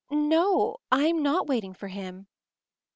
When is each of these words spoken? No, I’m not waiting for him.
No, 0.09 0.77
I’m 0.91 1.21
not 1.21 1.45
waiting 1.45 1.75
for 1.75 1.87
him. 1.89 2.25